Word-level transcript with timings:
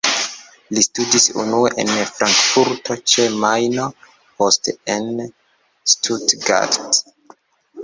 Li 0.77 0.83
studis 0.85 1.27
unue 1.43 1.69
en 1.83 1.91
Frankfurto 2.13 2.97
ĉe 3.13 3.27
Majno, 3.45 3.87
poste 4.41 4.77
en 4.97 5.07
Stuttgart. 5.95 6.83